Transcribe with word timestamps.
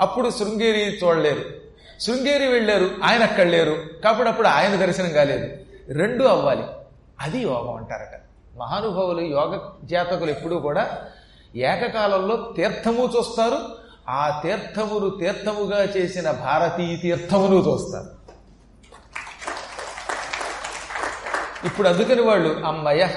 అప్పుడు 0.00 0.30
శృంగేరి 0.30 0.98
చూడలేరు 1.04 1.40
శృంగేరి 2.00 2.46
వెళ్ళారు 2.46 2.90
ఆయన 3.04 3.22
అక్కడ 3.22 3.46
లేరు. 3.46 3.84
కాబట్టి 4.04 4.30
అప్పుడు 4.30 4.48
ఆయన 4.48 4.76
దర్శనం 4.76 5.12
కాలేదు. 5.12 5.56
రెండు 5.92 6.24
అవ్వాలి. 6.24 6.62
అది 7.20 7.38
యోగం 7.38 7.74
అంటారట. 7.74 8.20
మహానుభావులు 8.58 9.20
యోగ 9.20 9.58
జాతకులు 9.84 10.30
ఎప్పుడూ 10.30 10.58
కూడా 10.58 10.98
ఏకకాలంలో 11.56 12.54
తీర్థము 12.56 13.10
చూస్తారు. 13.16 13.58
ఆ 14.08 14.40
తీర్థమును 14.42 15.10
తీర్థముగా 15.10 15.84
చేసిన 15.84 16.30
భారతీయ 16.30 16.96
తీర్థమును 16.96 17.54
చూస్తారు. 17.54 18.18
ఇప్పుడు 21.66 21.88
అందుకని 21.88 22.22
వాళ్ళు 22.22 22.66
అమ్మయ్య 22.66 23.08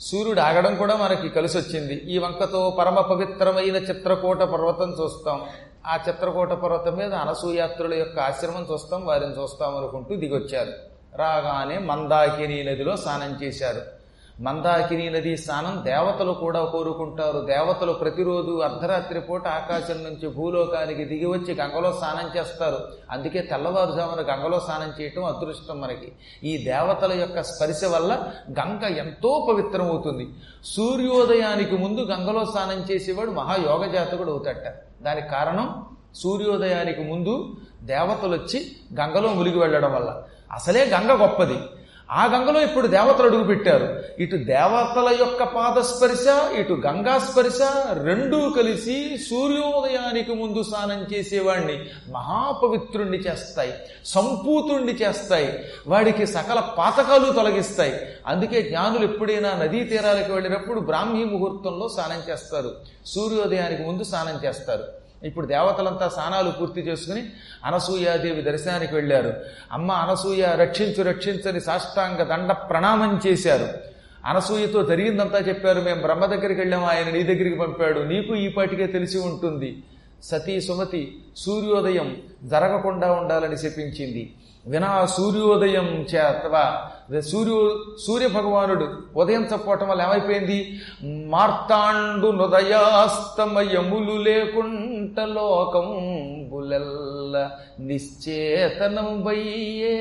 సూర్యుడు 0.00 0.40
ఆగడం 0.40 0.74
కూడా 0.74 0.96
మనకి 0.96 1.28
కలిసి 1.28 1.58
వచ్చింది 1.58 1.94
ఈ 1.94 2.18
వంకతో 2.18 2.76
పరమ 2.78 3.00
పవిత్రమైన 3.00 3.76
చిత్రకూట 3.76 4.42
పర్వతం 4.42 4.96
చూస్తాం. 5.00 5.40
ఆ 5.86 5.98
చిత్రకూట 6.08 6.52
పర్వతం 6.52 6.96
మీద 6.96 7.14
అనసూయాత్రుల 7.14 7.94
యొక్క 7.94 8.20
ఆశ్రమం 8.20 8.66
చూస్తాం 8.72 9.06
వారిని 9.06 9.42
చూస్తాం 9.42 9.76
అనుకుంటూ 9.76 10.16
దిగొచ్చారు. 10.16 10.72
రాగానే 11.16 11.78
మందాకిని 11.78 12.64
నదిలో 12.64 12.96
స్నానం 12.96 13.38
చేశారు. 13.42 13.99
మందాకిని 14.46 15.06
నది 15.10 15.32
స్నానం 15.36 15.74
దేవతలు 15.86 16.32
కూడా 16.32 16.60
కోరుకుంటారు. 16.64 17.38
దేవతలు 17.50 17.92
ప్రతిరోజు 17.92 18.52
అర్ధరాత్రి 18.66 19.20
పూట 19.20 19.44
ఆకాశం 19.48 19.98
నుంచి 20.02 20.26
భూలోకానికి 20.36 21.04
దిగి 21.04 21.26
వచ్చి 21.26 21.54
గంగలో 21.54 21.90
స్నానం 21.92 22.28
చేస్తారు. 22.36 22.78
అందుకే 23.10 23.40
తెల్లవారుజామున 23.50 24.22
గంగలో 24.30 24.60
స్నానం 24.60 24.92
చేయటం 24.98 25.24
అదృష్టం 25.24 25.80
మనకి. 25.80 26.08
ఈ 26.44 26.52
దేవతల 26.64 27.12
యొక్క 27.20 27.42
స్పర్శ 27.42 27.84
వల్ల 27.84 28.12
గంగ 28.60 28.84
ఎంతో 28.96 29.32
పవిత్రమవుతుంది. 29.50 30.26
సూర్యోదయానికి 30.74 31.76
ముందు 31.76 32.00
గంగలో 32.12 32.44
స్నానం 32.44 32.80
చేసేవాడు 32.90 33.30
మహాయోగ 33.30 33.86
జాతకుడు 33.96 34.30
అవుతాట 34.30 34.64
దానికి 35.02 35.28
కారణం 35.28 35.68
సూర్యోదయానికి 36.14 37.02
ముందు 37.10 37.34
దేవతలు 37.82 38.32
వచ్చి 38.32 38.58
గంగలో 39.00 39.28
మునిగి 39.28 39.58
వెళ్ళడం 39.58 39.92
వల్ల. 39.94 40.22
అసలే 40.52 40.84
గంగ 40.94 41.10
గొప్పది. 41.22 41.58
ఆ 42.10 42.26
గంగలో 42.26 42.60
ఇప్పుడు 42.60 42.86
దేవతలు 42.86 43.26
అడుగు 43.26 43.44
పెట్టారు. 43.44 44.02
ఇటు 44.22 44.36
దేవతల 44.36 45.16
యొక్క 45.20 45.42
పాదస్పర్శ 45.44 46.54
ఇటు 46.58 46.82
గంగా 46.86 47.18
స్పర్శ 47.18 47.58
రెండూ 48.02 48.50
కలిసి 48.50 49.18
సూర్యోదయానికి 49.30 50.34
ముందు 50.34 50.62
స్నానం 50.62 51.06
చేసేవాడిని 51.12 51.84
మహాపవిత్రుణ్ణి 52.12 53.18
చేస్తాయి 53.18 53.72
సంపూతుణ్ణి 54.06 54.92
చేస్తాయి 54.92 55.64
వాడికి 55.86 56.26
సకల 56.26 56.60
పాతకాలు 56.78 57.32
తొలగిస్తాయి. 57.32 57.94
అందుకే 58.26 58.62
జ్ఞానులు 58.62 59.04
ఎప్పుడైనా 59.04 59.52
నదీ 59.54 59.84
తీరాలకు 59.84 60.32
వెళ్ళినప్పుడు 60.32 60.80
బ్రాహ్మీ 60.80 61.24
ముహూర్తంలో 61.24 61.88
స్నానం 61.88 62.22
చేస్తారు. 62.30 62.72
సూర్యోదయానికి 63.06 63.82
ముందు 63.82 64.04
స్నానం 64.04 64.40
చేస్తారు. 64.44 64.99
ఇప్పుడు 65.24 65.46
దేవతలంతా 65.46 66.08
స్నానాలు 66.08 66.50
పూర్తి 66.50 66.80
చేసుకుని 66.80 67.22
అనసూయాదేవి 67.64 68.42
దర్శనానికి 68.42 68.94
వెళ్ళారు. 68.94 69.34
అమ్మ 69.72 69.92
అనసూయ 69.92 70.46
రక్షించు 70.56 71.02
రక్షించని 71.02 71.60
సాష్టాంగ 71.60 72.22
దండ 72.22 72.52
ప్రణామం 72.52 73.20
చేశారు. 73.26 73.68
అనసూయతో 74.26 74.82
జరిగిందంతా 74.82 75.38
చెప్పారు. 75.38 75.80
మేము 75.80 76.00
బ్రహ్మ 76.00 76.26
దగ్గరికి 76.26 76.60
వెళ్ళాము 76.60 76.86
ఆయన 76.86 77.10
నీ 77.10 77.22
దగ్గరికి 77.22 77.58
పంపాడు. 77.58 78.00
నీకు 78.00 78.34
ఈ 78.34 78.48
పాటికే 78.48 78.86
తెలిసి 78.86 79.18
ఉంటుంది. 79.18 79.82
సతీ 80.22 80.60
సుమతి 80.60 81.18
సూర్యోదయం 81.36 82.16
జరగకుండా 82.44 83.12
ఉండాలని 83.12 83.54
చెప్పించింది. 83.54 84.32
వినా 84.66 85.06
సూర్యోదయం 85.06 86.06
అదే 87.10 87.20
సూర్యు 87.28 87.56
సూర్య 87.98 88.26
భగవానుడు 88.28 88.84
ఉదయించకపోవటం 89.16 89.88
వల్ల 89.88 90.02
ఏమైపోయింది? 90.02 90.58
మార్తాండు 91.26 92.28
నుదయాస్తమయములు 92.32 94.16
లేకుంట 94.22 95.20
లోకం 95.30 95.88
బులెల్ల 96.50 97.34
నిశ్చేతనం 97.80 99.22
బయ్యే 99.22 99.96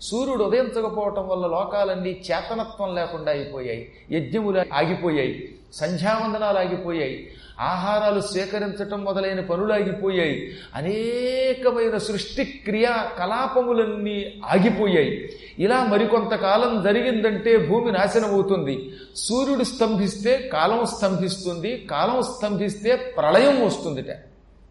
సూర్యుడు 0.00 0.44
ఉదయించకపోవటం 0.44 1.28
వల్ల 1.28 1.46
లోకాలన్నీ 1.46 2.22
చేతనత్వం 2.30 2.94
లేకుండా 2.94 3.32
అయిపోయాయి 3.32 3.92
యజ్ఞములు 4.10 4.74
ఆగిపోయాయి 4.74 5.54
సంధ్యావందనాలు 5.72 6.58
ఆగిపోయాయి 6.58 7.30
ఆహారాలు 7.60 8.20
స్వీకరించటం 8.20 9.04
మొదలైన 9.04 9.40
పనులు 9.40 9.72
ఆగిపోయాయి 9.72 10.56
అనేకమైన 10.74 11.96
సృష్టి 11.96 12.44
క్రియా 12.44 13.10
కలాపములన్నీ 13.18 14.40
ఆగిపోయాయి. 14.44 15.32
ఇలా 15.58 15.84
మరికొంతకాలం 15.84 16.82
జరిగిందంటే 16.82 17.56
భూమి 17.56 17.92
నాశనం 17.92 18.30
అవుతుంది 18.30 18.92
సూర్యుడు 19.16 19.64
స్తంభిస్తే 19.64 20.50
కాలం 20.52 20.86
స్తంభిస్తుంది 20.86 21.86
కాలం 21.90 22.22
స్తంభిస్తే 22.22 22.96
ప్రళయం 22.96 23.66
వస్తుందిట. 23.66 24.06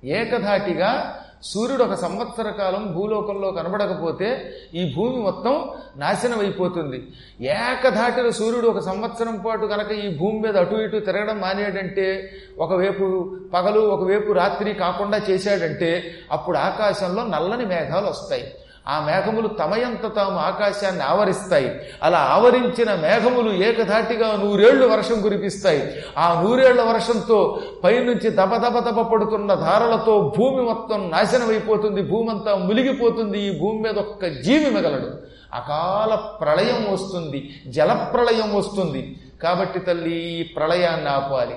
ఏకధాటిగా 0.04 1.20
సూర్యుడు 1.44 1.84
ఒక 1.84 1.94
సంవత్సర 1.94 2.50
కాలం 2.50 2.94
భూలోకంలో 2.94 3.52
కనబడకపోతే 3.52 4.54
ఈ 4.74 4.94
భూమి 4.96 5.18
మొత్తం 5.18 5.70
నాశనం 5.98 6.40
అయిపోతుంది 6.40 7.08
ఏకధాటిన 7.42 8.30
సూర్యుడు 8.30 8.68
ఒక 8.68 8.80
సంవత్సరం 8.80 9.42
పాటు 9.46 9.66
కనుక 9.66 9.92
ఈ 9.92 10.18
భూమి 10.18 10.40
మీద 10.40 10.58
అటు 10.58 10.76
ఇటు 10.76 11.00
తిరగడం 11.00 11.40
మానేడంటే 11.40 12.32
ఒకవైపు 12.60 13.36
పగలు 13.54 13.80
ఒకవైపు 13.80 14.32
రాత్రి 14.32 14.74
కాకుండా 14.74 15.18
చేశాడంటే 15.30 16.04
అప్పుడు 16.32 16.58
ఆకాశంలో 16.58 17.24
నల్లని 17.24 17.66
మేఘాలు 17.66 18.08
వస్తాయి. 18.08 18.54
ఆ 18.88 19.06
మేఘములు 19.06 19.48
తమయంత 19.48 20.16
తాము 20.16 20.38
ఆకాశాన్ని 20.38 21.04
ఆవరిస్తాయి. 21.04 21.82
అలా 22.04 22.18
ఆవరించిన 22.18 22.96
మేఘములు 22.96 23.52
ఏకధాటిగా 23.52 24.36
నూరేళ్ళు 24.36 24.88
వర్షం 24.88 25.22
కురిపిస్తాయి. 25.22 25.94
ఆ 26.18 26.42
నూరేళ్ళ 26.42 26.82
వర్షంతో 26.82 27.60
పైనుంచి 27.84 28.30
దపదపదప 28.30 29.02
పడుతున్న 29.02 29.54
ధారలతో 29.54 30.34
భూమి 30.38 30.62
మొత్తం 30.62 31.10
నాశనమైపోతుంది. 31.10 32.02
భూమంతా 32.02 32.34
భూమి 32.34 32.52
అంతా 32.52 32.68
మునిగిపోతుంది. 32.68 33.40
ఈ 33.40 33.60
భూమి 33.60 33.82
మీద 33.82 33.98
ఒక్క 33.98 34.28
జీవి 34.28 34.70
మిగలడు. 34.70 35.30
అకాల 35.54 36.16
ప్రళయం 36.16 36.94
వస్తుంది. 36.94 37.62
జలప్రళయం 37.68 38.56
వస్తుంది. 38.56 39.18
కాబట్టి 39.44 39.80
తల్లి 39.80 40.12
ఈ 40.12 40.44
ప్రళయాన్ని 40.44 41.10
ఆపాలి. 41.10 41.56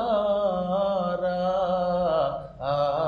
ఆ. 2.61 2.99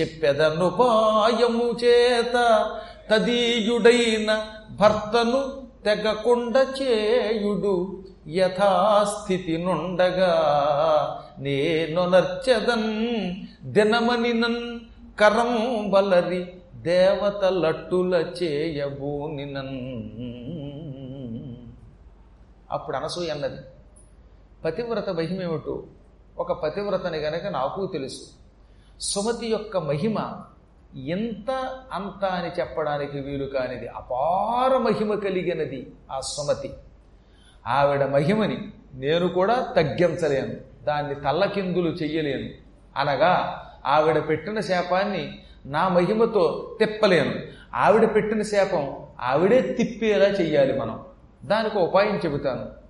చెప్పెదనుపాయము 0.00 1.64
చేత 1.84 2.70
తదీయుడైన 3.10 4.46
భర్తను 4.70 5.64
తెగకుండ 5.84 6.66
చేయుడు. 6.82 8.04
యథాస్థితి 8.28 9.56
నుండగా 9.56 10.32
నేను 11.38 12.04
దినమని 13.64 14.32
నన్ 14.32 14.80
కరం 15.20 15.90
బలరి 15.90 16.54
దేవత 16.74 17.44
లట్టుల 17.44 18.14
చేయబూనినన్ 18.14 20.00
అప్పుడు 22.70 22.96
అనసూయ 22.96 23.28
అన్నది. 23.28 23.60
పతివ్రత 24.64 25.10
మహిమేమిటో? 25.10 25.82
ఒక 26.38 26.52
పతివ్రతని 26.52 27.18
గనక 27.18 27.46
నాకు 27.46 27.86
తెలుసు. 27.86 28.30
సుమతి 29.00 29.46
యొక్క 29.46 29.76
మహిమ 29.76 30.32
ఎంత 30.96 31.76
అంత 31.92 32.24
అని 32.24 32.60
చెప్పడానికి 32.60 33.20
వీలు 33.20 33.44
కానిది. 33.44 33.88
అపార 33.88 34.76
మహిమ 34.76 35.14
కలిగినది 35.14 35.92
ఆ 36.10 36.20
సుమతి. 36.20 36.70
ఆవిడ 37.66 38.04
మహిమని 38.04 38.72
నేను 38.94 39.28
కూడా 39.28 39.54
తగ్గించలేను. 39.76 40.84
దాన్ని 40.84 41.14
తల్లకిందులు 41.14 41.88
చెయ్యలేను. 41.88 42.50
అనగా 43.00 43.60
ఆవిడ 43.86 44.28
పెట్టిన 44.28 44.60
శాపాన్ని 44.60 45.38
నా 45.66 45.88
మహిమతో 45.88 46.76
తిప్పలేను. 46.78 47.34
ఆవిడ 47.74 48.14
పెట్టిన 48.14 48.42
శాపం 48.42 48.96
ఆవిడే 49.20 49.60
తిప్పేలా 49.60 50.24
చెయ్యాలి 50.24 50.78
మనం. 50.78 51.04
దానికి 51.44 51.78
ఉపాయం 51.78 52.16
చెబుతాను. 52.16 52.84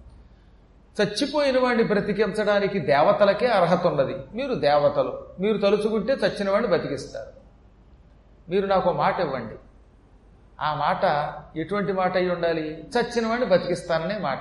చచ్చిపోయిన 1.02 1.60
వాడిని 1.60 1.82
బ్రతికించడానికి 1.82 2.78
దేవతలకే 2.78 3.46
అర్హత 3.46 3.86
ఉన్నది. 3.86 4.16
మీరు 4.34 4.54
దేవతలు. 4.54 5.26
మీరు 5.40 5.58
తలుచుకుంటే 5.58 6.12
చచ్చిన 6.12 6.50
వాడిని 6.50 6.68
బ్రతికిస్తారు 6.68 7.44
మీరు 8.50 8.66
నాకు 8.66 8.90
ఒక 8.90 8.96
మాట 8.96 9.20
ఇవ్వండి. 9.20 9.54
ఆ 10.60 10.74
మాట 10.74 11.32
ఎటువంటి 11.58 11.92
మాట 11.92 12.16
అయి 12.16 12.30
ఉండాలి? 12.30 12.84
చచ్చిన 12.98 13.26
వాడిని 13.26 13.46
బతికిస్తాననే 13.46 14.18
మాట. 14.18 14.40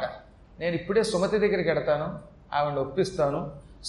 నేను 0.64 0.76
ఇప్పుడే 0.80 1.04
సుమతి 1.12 1.38
దగ్గరికి 1.44 1.70
వెడతాను 1.70 2.08
ఆవిడ 2.58 2.78
ఒప్పిస్తాను 2.86 3.40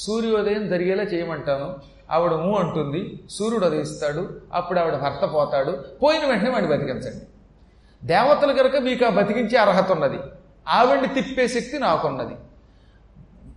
సూర్యోదయం 0.03 0.63
జరిగేలా 0.69 1.03
చేయమంటాను. 1.03 1.67
ఆవిడ 2.15 2.33
ఊ 2.47 2.49
అంటుంది 2.63 3.01
సూర్యుడు 3.31 3.67
ఉదయిస్తాడు 3.67 4.23
అప్పుడు 4.59 4.79
ఆవిడ 4.81 4.97
భర్త 5.05 5.25
పోతాడు 5.35 5.73
పోయిన 6.01 6.25
వెంటనే 6.31 6.51
వాడిని 6.55 6.71
బతికించండి. 6.73 7.23
దేవతలు 8.03 8.53
కనుక 8.53 8.77
మీకు 8.87 9.05
ఆ 9.05 9.11
బతికించే 9.19 9.57
అర్హత 9.65 9.93
ఉన్నది 9.93 10.19
ఆవిడ్ని 10.69 11.09
తిప్పే 11.17 11.45
శక్తి 11.55 11.79
నాకున్నది. 11.79 12.35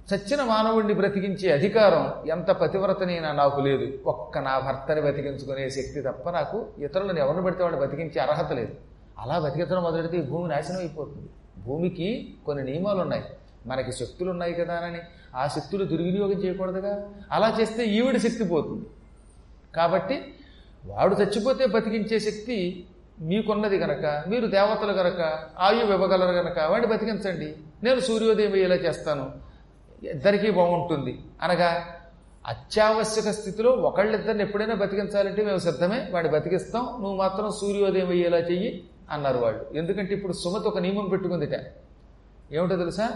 చచ్చిన 0.10 0.42
మానవుడిని 0.52 0.94
బ్రతికించే 0.94 1.48
అధికారం 1.58 2.04
ఎంత 2.36 2.50
పతివ్రతనైనా 2.62 3.32
నాకు 3.42 3.60
లేదు. 3.68 3.88
ఒక్క 4.12 4.38
నా 4.48 4.54
భర్తని 4.68 5.02
బతికించుకునే 5.08 5.66
శక్తి 5.78 6.02
తప్ప 6.02 6.30
నాకు 6.38 6.58
ఇతరులను 6.86 7.20
ఎవరిని 7.26 7.44
పెడితే 7.44 7.64
వాడిని 7.64 7.82
బతికించే 7.82 8.22
అర్హత 8.26 8.52
లేదు. 8.52 8.74
అలా 9.20 9.40
బతికించడం 9.40 9.84
మొదలెడితే 9.84 10.18
ఈ 10.18 10.26
భూమి 10.32 10.48
నాశనం 10.54 10.80
అయిపోతుంది. 10.86 11.30
భూమికి 11.68 12.10
కొన్ని 12.46 12.64
నియమాలు 12.72 13.02
ఉన్నాయి 13.06 13.24
మనకి 13.66 13.92
శక్తులు 13.92 14.30
ఉన్నాయి 14.30 14.54
కదా 14.54 14.76
అని 14.88 15.00
ఆ 15.36 15.48
శక్తులు 15.48 15.84
దుర్వినియోగం 15.92 16.38
చేయకూడదుగా? 16.44 16.94
అలా 17.32 17.58
చేస్తే 17.62 17.86
ఈవిడి 17.86 18.20
శక్తి 18.20 18.44
పోతుంది. 18.44 18.86
కాబట్టి 19.76 20.18
వాడు 20.86 21.16
చచ్చిపోతే 21.16 21.66
బతికించే 21.66 22.20
శక్తి 22.20 22.58
మీకున్నది 23.20 23.78
గనక 23.78 24.24
మీరు 24.28 24.48
దేవతలు 24.48 24.92
గనక 24.92 25.22
ఆయువు 25.60 25.92
ఇవ్వగలరు 25.94 26.36
గనక 26.36 26.60
వాడిని 26.60 26.94
బతికించండి. 26.94 27.56
నేను 27.84 28.00
సూర్యోదయం 28.00 28.54
అయ్యేలా 28.54 28.76
చేస్తాను. 28.76 29.26
ఇద్దరికీ 30.04 30.50
బాగుంటుంది. 30.52 31.20
అనగా 31.42 31.70
అత్యావశ్యక 32.48 33.30
స్థితిలో 33.34 33.72
ఒకళ్ళిద్దరిని 33.72 34.44
ఎప్పుడైనా 34.44 34.76
బతికించాలంటే 34.76 35.42
మేము 35.46 35.58
సిద్ధమే. 35.58 36.08
వాడిని 36.12 36.34
బతికిస్తాం. 36.34 36.84
నువ్వు 36.84 37.16
మాత్రం 37.16 37.52
సూర్యోదయం 37.62 38.10
అయ్యేలా 38.10 38.38
చెయ్యి. 38.38 38.84
అన్నారు 39.12 39.38
వాళ్ళు. 39.38 39.66
ఎందుకంటే 39.76 40.14
ఇప్పుడు 40.14 40.34
సుమతి 40.34 40.68
ఒక 40.68 40.80
నియమం 40.80 41.06
పెట్టుకుందిట. 41.06 41.60
ఏమిటో 42.52 42.76
తెలుసా? 42.76 43.10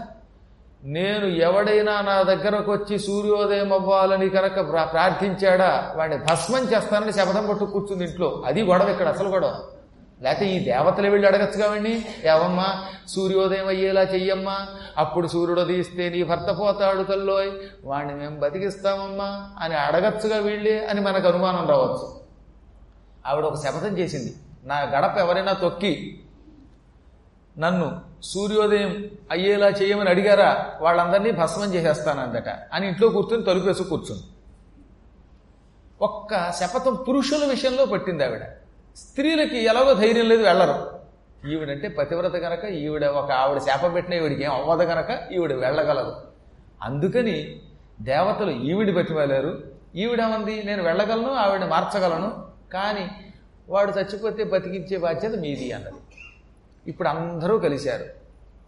నేను 0.84 1.26
ఎవడైనా 1.26 2.00
నా 2.00 2.22
దగ్గరకు 2.22 2.72
వచ్చి 2.72 2.98
సూర్యోదయం 2.98 3.72
అవ్వాలని 3.72 4.28
కనుక 4.28 4.70
ప్రార్థించాడా? 4.70 5.92
వాడిని 5.96 6.24
భస్మం 6.24 6.64
చేస్తానని 6.64 7.12
శపథం 7.12 7.46
పట్టు 7.46 7.64
కూర్చుంది 7.64 8.04
ఇంట్లో. 8.04 8.42
అది 8.46 8.62
గొడవ 8.62 8.88
ఇక్కడ 8.88 9.08
అసలు 9.08 9.28
గొడవ. 9.28 9.62
లేకపోతే 10.22 10.46
ఈ 10.46 10.64
దేవతలు 10.64 11.10
వెళ్ళి 11.10 11.28
అడగచ్చు 11.28 11.62
కావండి 11.62 12.06
ఏవమ్మా 12.24 12.84
సూర్యోదయం 13.08 13.66
అయ్యేలా 13.66 14.02
చెయ్యమ్మా? 14.02 14.66
అప్పుడు 14.96 15.26
సూర్యుడు 15.26 15.60
తీస్తే 15.60 16.08
నీ 16.08 16.22
భర్త 16.22 16.58
పోతాడు 16.60 17.02
తల్లోయ్. 17.02 17.50
వాడిని 17.84 18.14
మేము 18.14 18.40
బతికిస్తామమ్మా 18.40 19.50
అని 19.58 19.74
అడగచ్చుగా 19.74 20.36
వీళ్ళే 20.36 20.86
అని 20.86 21.00
మనకు 21.00 21.28
అనుమానం 21.28 21.66
రావచ్చు. 21.68 22.20
ఆవిడ 23.26 23.44
ఒక 23.44 23.56
శపథం 23.56 23.98
చేసింది. 23.98 24.34
నా 24.64 24.76
గడప 24.80 25.18
ఎవరైనా 25.18 25.52
తొక్కి 25.52 26.20
నన్ను 27.58 28.00
సూర్యోదయం 28.22 29.10
అయ్యేలా 29.30 29.68
చేయమని 29.68 30.10
అడిగారా 30.10 30.72
వాళ్ళందరినీ 30.80 31.30
భస్మం 31.30 31.74
చేసేస్తానందట 31.74 32.48
అని 32.48 32.88
ఇంట్లో 32.88 33.08
కూర్చొని 33.08 33.42
తలుపేసి 33.42 33.84
కూర్చుంది. 33.84 34.22
ఒక్క 36.02 36.50
శపథం 36.50 36.94
పురుషుల 37.08 37.44
విషయంలో 37.44 37.86
పట్టింది 37.86 38.24
ఆవిడ. 38.24 38.42
స్త్రీలకి 38.96 39.64
ఎలాగో 39.64 39.94
ధైర్యం 39.94 40.28
లేదు 40.28 40.42
వెళ్ళరు. 40.42 41.02
ఈవిడంటే 41.48 41.88
పతివ్రత 41.88 42.32
కనుక 42.32 42.64
ఈవిడ 42.64 43.04
ఒక 43.04 43.30
ఆవిడ 43.30 43.58
శాప 43.58 43.94
పెట్టిన 43.94 44.14
ఈవిడికి 44.14 44.44
ఏం 44.44 44.50
అవ్వదు 44.50 44.84
కనుక 44.84 45.32
ఈవిడ 45.32 45.52
వెళ్ళగలదు. 45.52 46.16
అందుకని 46.82 47.60
దేవతలు 48.00 48.50
ఈవిడి 48.50 48.92
ఈవిడ 48.92 49.60
ఈవిడేమంది 49.96 50.62
నేను 50.62 50.82
వెళ్ళగలను 50.82 51.32
ఆవిడ 51.34 51.64
మార్చగలను. 51.64 52.46
కానీ 52.72 53.10
వాడు 53.68 53.90
చచ్చిపోతే 53.90 54.44
బతికించే 54.44 54.96
బాధ్యత 54.96 55.34
మీది 55.34 55.72
అన్నది. 55.72 55.94
ఇప్పుడు 56.86 57.08
అందరూ 57.08 57.58
కలిశారు. 57.58 58.04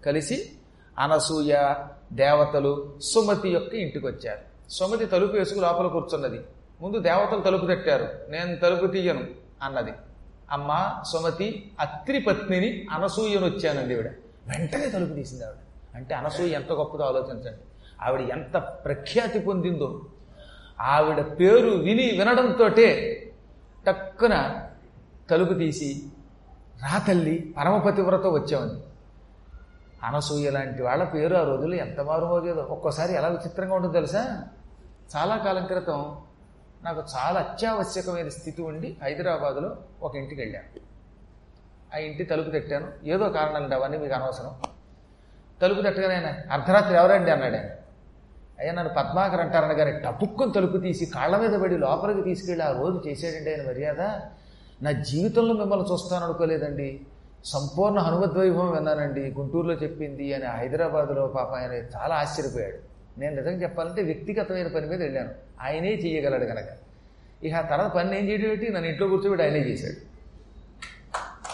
కలిసి 0.05 0.53
అనసూయ 0.99 1.75
దేవతలు 2.13 2.99
సుమతి 3.01 3.49
యొక్క 3.49 3.75
ఇంటికి 3.75 4.07
వచ్చారు 4.07 4.71
సుమతి 4.71 5.07
తలుపు 5.07 5.33
వేసుకు 5.33 5.61
లోపల 5.61 5.87
కూర్చున్నది. 5.87 6.41
ముందు 6.81 6.99
దేవతలు 6.99 7.41
తలుపు 7.41 7.67
తట్టారు. 7.67 8.09
నేను 8.29 8.57
తలుపు 8.57 8.87
తీయను 8.87 9.25
అన్నది. 9.63 9.93
అమ్మ 10.51 11.03
సుమతి 11.13 11.71
అత్రి 11.81 12.21
పత్నిని 12.21 12.87
అనసూయను 12.91 13.47
వచ్చానండి 13.47 13.95
ఆవిడ 13.95 14.07
వెంటనే 14.47 14.87
తలుపు 14.87 15.15
తీసింది 15.15 15.45
ఆవిడ. 15.45 15.59
అంటే 15.97 16.15
అనసూయ 16.15 16.49
ఎంత 16.49 16.73
గొప్పదో 16.73 17.05
ఆలోచించండి. 17.05 17.61
ఆవిడ 18.03 18.21
ఎంత 18.21 18.57
ప్రఖ్యాతి 18.57 19.39
పొందిందో. 19.39 20.03
ఆవిడ 20.81 21.21
పేరు 21.21 21.71
విని 21.71 22.11
వినడంతో 22.19 22.69
టక్కున 23.87 24.64
తలుపు 25.31 25.55
తీసి 25.55 26.03
రా 26.83 26.99
తల్లి 26.99 27.55
పరమపతివ్రత 27.59 28.27
వచ్చామని. 28.27 28.81
అనసూయ 30.07 30.51
లాంటి 30.51 30.83
వాళ్ళ 30.83 31.05
పేరు 31.05 31.37
ఆ 31.37 31.45
రోజుల్లో 31.45 31.77
ఎంత 31.77 32.01
మారుమోగేదో. 32.01 32.61
ఒక్కోసారి 32.61 33.15
ఎలా 33.15 33.29
విచిత్రంగా 33.29 33.75
ఉంటుందో 33.75 33.93
తెలుసా? 33.93 34.45
చాలా 35.17 35.37
కాలం 35.37 35.67
క్రితం 35.67 36.17
నాకు 36.83 37.03
చాలా 37.17 37.41
అత్యావశ్యకమైన 37.41 38.29
స్థితి 38.29 38.63
ఉండి 38.63 38.97
హైదరాబాదులో 39.03 39.77
ఒక 40.03 40.17
ఇంటికి 40.17 40.41
వెళ్ళాను. 40.41 40.81
ఆ 41.97 41.99
ఇంటి 41.99 42.25
తలుపు 42.25 42.51
తట్టాను. 42.51 42.93
ఏదో 43.05 43.29
కారణం 43.29 43.63
అంటే 43.63 43.75
అవన్నీ 43.75 43.99
మీకు 43.99 44.13
అనవసరం. 44.13 44.55
తలుపు 45.63 45.81
తట్టగానే 45.81 46.15
ఆయన 46.15 46.53
అర్ధరాత్రి 46.53 46.95
ఎవరండి? 46.95 47.31
అన్నాడు 47.31 47.55
ఆయన. 47.55 47.65
అయ్యా 48.59 48.73
నన్ను 48.73 48.95
పద్మాకర్ 48.95 49.41
అంటారని 49.41 49.75
కానీ 49.75 49.93
టపుక్కుని 49.93 50.53
తలుపు 50.53 50.77
తీసి 50.77 51.07
కాళ్ళ 51.07 51.37
మీద 51.37 51.61
పడి 51.61 51.79
లోపలికి 51.79 52.23
తీసుకెళ్ళి 52.23 52.67
ఆ 52.67 52.71
రోజు 52.71 53.03
చేసాడండి 53.09 53.55
ఆయన 53.55 53.67
మర్యాద. 53.67 54.21
నా 54.85 54.91
జీవితంలో 54.91 55.55
మిమ్మల్ని 55.55 55.93
చూస్తాను 55.93 56.25
అనుకోలేదండి. 56.25 57.01
సంపూర్ణ 57.45 57.99
హనుమద్వైభవం 57.99 58.73
విన్నానండి. 58.73 59.21
గుంటూరులో 59.21 59.75
చెప్పింది 59.75 60.35
అని 60.35 60.45
హైదరాబాద్లో 60.45 61.27
పాప 61.27 61.53
ఆయన 61.53 61.73
చాలా 61.73 62.15
ఆశ్చర్యపోయాడు. 62.15 62.95
నేను 63.21 63.37
నిజంగా 63.37 63.63
చెప్పాలంటే 63.63 64.03
వ్యక్తిగతమైన 64.03 64.67
పని 64.67 64.87
మీద 64.87 65.03
వెళ్ళాను. 65.03 65.29
ఆయనే 65.63 65.95
చేయగలడు 65.95 66.45
కనుక 66.45 66.65
ఇక 67.45 67.55
ఆ 67.55 67.61
తర్వాత 67.61 67.93
పని 67.93 68.19
ఏం 68.19 68.29
చేయడం 68.29 68.49
పెట్టి 68.49 68.69
నన్ను 68.69 68.89
ఇంట్లో 68.89 69.09
కూర్చోబెట్టి 69.09 69.47
ఆయనే 69.47 69.59
చేశాడు. 69.59 70.15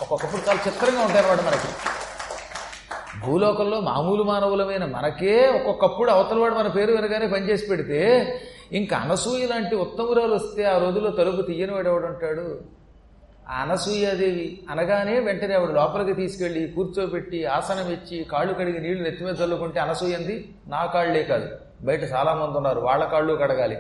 ఒక్కొక్కప్పుడు 0.03 0.49
చాలా 0.49 0.59
చిత్రంగా 0.67 1.05
ఉంటారు 1.05 1.27
వాడు 1.27 1.43
మనకి. 1.43 1.69
భూలోకంలో 3.27 3.81
మామూలు 3.81 4.23
మానవులమైన 4.23 4.85
మనకే 4.85 5.47
ఒక్కొక్కప్పుడు 5.49 6.11
అవతలవాడు 6.11 6.55
మన 6.55 6.67
పేరు 6.67 6.93
వినగానే 6.93 7.27
పనిచేసి 7.27 7.67
పెడితే 7.67 8.00
ఇంకా 8.73 8.97
అనసూయ 8.97 9.47
లాంటి 9.47 9.77
ఉత్తమురాలు 9.77 10.35
వస్తే 10.35 10.65
ఆ 10.65 10.79
రోజుల్లో 10.79 11.11
తలుపు 11.11 11.43
తీయని 11.43 11.73
వాడు 11.73 11.88
ఎవడంటాడు 11.88 12.80
అనసూయాదేవి 13.50 14.61
అనగానే 14.70 15.20
వెంటనే 15.20 15.55
ఆవిడ 15.55 15.70
లోపలికి 15.70 16.12
తీసుకెళ్ళి 16.12 16.69
కూర్చోబెట్టి 16.69 17.44
ఆసనం 17.44 17.93
ఇచ్చి 17.93 18.25
కాళ్ళు 18.25 18.55
కడిగి 18.55 18.81
నీళ్ళు 18.81 19.05
నెత్తి 19.05 19.25
మీద 19.25 19.35
చల్లుకుంటే 19.43 19.81
అనసూయంది 19.81 20.55
నా 20.67 20.87
కాళ్ళే 20.87 21.23
కాదు. 21.23 21.49
బయట 21.81 22.02
చాలామంది 22.02 22.56
ఉన్నారు 22.56 22.81
వాళ్ళ 22.81 23.05
కాళ్ళు 23.05 23.35
కడగాలి 23.35 23.76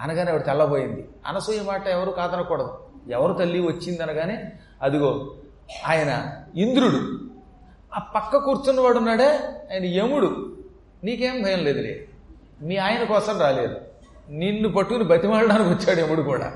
అనగానే 0.00 0.30
ఆవిడ 0.30 0.42
తెల్లబోయింది. 0.42 1.08
అనసూయ 1.26 1.62
మాట 1.62 1.86
ఎవరు 1.86 2.10
కాదనకూడదు. 2.10 2.78
ఎవరు 3.10 3.32
తల్లి 3.32 3.60
వచ్చింది 3.60 4.02
అనగానే 4.02 4.44
అదిగో 4.82 5.34
ఆయన 5.86 6.32
ఇంద్రుడు. 6.56 7.20
ఆ 7.94 7.98
పక్క 7.98 8.36
కూర్చున్నవాడు 8.36 8.98
ఉన్నాడే 8.98 9.38
ఆయన 9.72 9.84
యముడు. 9.84 10.56
నీకేం 11.04 11.42
భయం 11.42 11.64
లేదులే. 11.64 12.08
మీ 12.62 12.76
ఆయన 12.76 13.04
కోసం 13.04 13.40
రాలేదు. 13.40 13.76
నిన్ను 14.30 14.68
పట్టుకుని 14.68 15.04
బతిమాలడానికి 15.04 15.70
వచ్చాడు 15.70 16.00
యముడు 16.00 16.22
కూడా. 16.22 16.52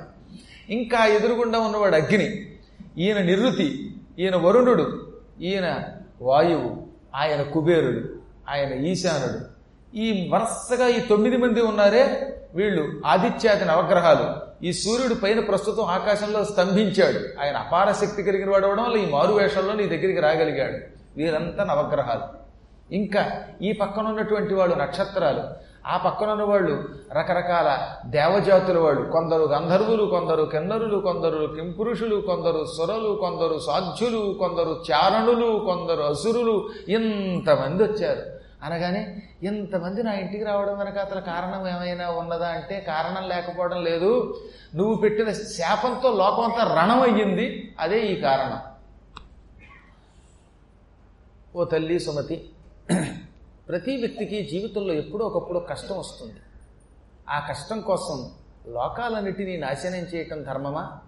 ఇంకా 0.71 1.07
ఎదురుగుండా 1.07 1.59
ఉన్నవాడు 1.59 1.95
అగ్ని. 1.95 2.56
ఈయన 2.99 3.19
నిరుతి 3.19 3.97
ఈయన 4.19 4.37
వరుణుడు 4.37 5.13
ఈయన 5.41 5.85
వాయువు 6.23 6.87
ఆయన 7.15 7.43
కుబేరుడు 7.43 8.01
ఆయన 8.49 8.73
ఈశానుడు. 8.73 9.57
ఈ 9.97 10.31
వరుసగా 10.33 10.89
ఈ 10.89 11.01
తొమ్మిది 11.01 11.37
మంది 11.37 11.61
ఉన్నారే 11.61 12.33
వీళ్ళు 12.55 13.03
ఆదిత్యాది 13.07 13.65
నవగ్రహాలు. 13.65 14.47
ఈ 14.65 14.73
సూర్యుడు 14.73 15.15
పైన 15.15 15.41
ప్రస్తుతం 15.41 15.83
ఆకాశంలో 15.83 16.45
స్తంభించాడు. 16.45 17.43
ఆయన 17.43 17.57
అపార 17.57 17.93
శక్తి 17.93 18.23
కలిగిన 18.23 18.51
వాడు 18.51 18.67
అవడం 18.67 18.85
వల్ల 18.85 18.97
ఈ 18.97 19.11
మారువేషంలో 19.11 19.73
నీ 19.73 19.87
దగ్గరికి 19.87 20.21
రాగలిగాడు. 20.21 20.79
వీరంతా 21.17 21.65
నవగ్రహాలు. 21.65 22.47
ఇంకా 22.95 23.43
ఈ 23.63 23.73
పక్కన 23.73 24.07
ఉన్నటువంటి 24.07 24.55
వాళ్ళు 24.55 24.77
నక్షత్రాలు. 24.77 25.66
ఆ 25.87 25.97
పక్కన 25.97 26.31
ఉన్న 26.31 26.43
వాళ్ళు 26.43 26.89
రకరకాల 27.13 27.69
దేవజాతుల 28.07 28.79
వాళ్ళు. 28.79 29.11
కొందరు 29.11 29.43
గంధర్వులు 29.43 30.05
కొందరు 30.05 30.43
కిన్నరులు 30.43 30.99
కొందరు 30.99 31.47
కింపురుషులు 31.55 32.21
కొందరు 32.21 32.67
సురలు 32.77 33.19
కొందరు 33.21 33.59
సాధ్యులు 33.67 34.37
కొందరు 34.39 34.83
చారణులు 34.91 35.51
కొందరు 35.67 36.03
అసురులు 36.03 36.69
ఇంతమంది 36.89 37.83
వచ్చారు. 37.83 38.23
అనగానే 38.63 39.23
ఇంతమంది 39.43 40.03
నా 40.03 40.13
ఇంటికి 40.13 40.45
రావడం 40.45 40.79
వెనక 40.79 40.99
అతని 40.99 41.21
కారణం 41.21 41.69
ఏమైనా 41.69 42.11
ఉన్నదా 42.11 42.49
అంటే 42.49 42.85
కారణం 42.87 43.29
లేకపోవడం 43.29 43.85
లేదు. 43.85 44.41
నువ్వు 44.75 44.95
పెట్టిన 44.95 45.33
శాపంతో 45.33 46.11
లోకం 46.13 46.45
అంతా 46.45 46.83
రణం 46.83 47.01
అయ్యింది 47.01 47.75
అదే 47.81 48.01
ఈ 48.07 48.21
కారణం. 48.21 48.59
ఓ 51.57 51.65
తల్లి 51.65 51.99
సుమతి 52.01 52.49
ప్రతి 53.69 53.97
వ్యక్తికి 53.97 54.49
జీవితంలో 54.53 54.95
ఎప్పుడో 54.95 55.27
ఒకప్పుడు 55.27 55.59
కష్టం 55.59 55.99
వస్తుంది. 55.99 56.35
ఆ 57.29 57.47
కష్టం 57.49 57.81
కోసం 57.81 58.31
లోకాలన్నిటినీ 58.69 59.57
నాశనం 59.57 59.99
చేయటం 59.99 60.43
ధర్మమా? 60.43 61.01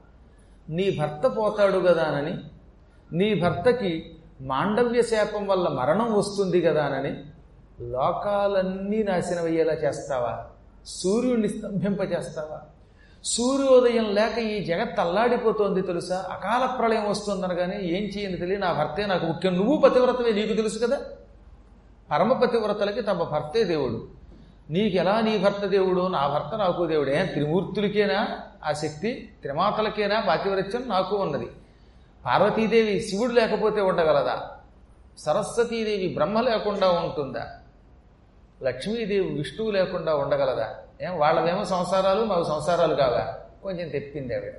నీ 0.69 0.97
భర్త 1.01 1.39
పోతాడు 1.39 1.79
గదానని 1.79 2.39
నీ 3.13 3.35
భర్తకి 3.35 4.17
మాండవ్య 4.41 5.03
శాపం 5.03 5.47
వల్ల 5.47 5.69
మరణం 5.69 6.15
వస్తుంది 6.15 6.61
గదానని 6.61 7.25
లోకాలన్నీ 7.81 9.03
నాశనం 9.03 9.45
అయ్యేలా 9.45 9.73
చేస్తావా? 9.73 10.47
సూర్యుడిని 10.87 11.49
స్తంభింపజేస్తావా 11.49 12.61
సూర్యోదయం 13.25 14.05
లేక 14.05 14.39
ఈ 14.39 14.65
జగత్ 14.65 15.01
అల్లాడిపోతోంది 15.01 15.83
తెలుసా? 15.83 16.29
అకాల 16.31 16.77
ప్రళయం 16.79 17.11
వస్తుందనగానే 17.11 17.77
ఏం 17.81 18.05
చేయని 18.05 18.37
తెలియ 18.37 18.59
నా 18.59 18.73
భర్తే 18.73 19.07
నాకు 19.07 19.27
ముఖ్యం. 19.27 19.55
నువ్వు 19.55 19.77
పతివ్రతవే 19.77 20.33
నీకు 20.33 20.55
తెలుసు 20.55 20.87
కదా? 20.87 21.01
పరమపతివ్రతలకి 22.11 23.03
తమ 23.03 23.23
భర్తే 23.23 23.65
దేవుడు. 23.65 24.09
నీకెలా 24.71 25.21
నీ 25.21 25.39
భర్త 25.39 25.67
దేవుడు? 25.67 26.07
నా 26.07 26.29
భర్త 26.29 26.59
నాకు 26.59 26.87
దేవుడే. 26.87 27.27
త్రిమూర్తులకేనా? 27.27 28.41
ఆ 28.65 28.73
శక్తి 28.73 29.33
త్రిమాతలకేనా? 29.43 30.21
పాతివ్రత్యం 30.21 30.89
నాకు 30.89 31.17
ఉన్నది. 31.17 31.49
పార్వతీదేవి 32.27 33.01
శివుడు 33.01 33.33
లేకపోతే 33.33 33.81
ఉండగలదా? 33.81 34.51
సరస్వతీదేవి 35.19 36.15
బ్రహ్మ 36.15 36.41
లేకుండా 36.41 36.91
ఉంటుందా? 36.91 37.59
లక్ష్మీదేవి 38.63 39.29
విష్ణువు 39.29 39.71
లేకుండా 39.71 40.15
ఉండగలదా? 40.15 40.77
ఏం 41.03 41.19
వాళ్ళవేమో 41.19 41.65
సంసారాలు 41.65 42.25
మాకు 42.25 42.45
సంసారాలు 42.45 42.95
కావా? 42.95 43.35
కొంచెం 43.63 43.89
తెప్పింది 43.89 44.35
ఆవిడ. 44.37 44.55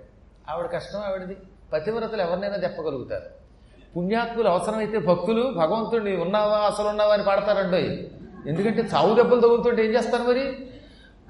ఆవిడ 0.50 0.72
కష్టం 0.72 1.00
ఆవిడది. 1.00 1.38
పతివ్రతలు 1.74 2.22
ఎవరినైనా 2.22 2.56
చెప్పగలుగుతారు. 2.56 3.39
పుణ్యాత్ములు 3.96 4.50
అవసరమైతే 4.50 4.98
భక్తులు 5.00 5.52
భగవంతుడిని 5.52 6.22
ఉన్నావా 6.22 6.58
అసలు 6.58 6.88
ఉన్నావా 6.88 7.14
అని 7.14 7.24
పాడతారండోయ్ 7.24 7.90
ఎందుకంటే 8.48 8.82
చావు 8.82 9.16
దెబ్బలు 9.16 9.42
తగులుతుంటే 9.42 9.86
ఏం 9.86 9.92
చేస్తారు 9.92 10.24
మరి? 10.24 10.44